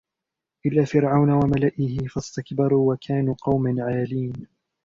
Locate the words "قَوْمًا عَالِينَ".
3.41-4.47